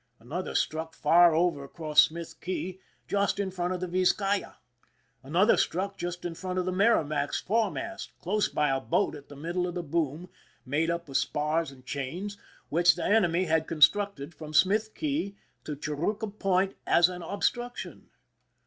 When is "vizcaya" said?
3.87-4.55